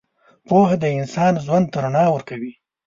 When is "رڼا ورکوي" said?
1.83-2.53